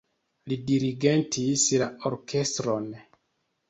[0.51, 2.93] Li dirigentis la orkestron.